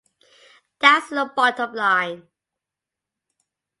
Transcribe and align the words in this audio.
That's 0.79 1.11
the 1.11 1.31
bottom 1.35 1.75
line. 1.75 2.27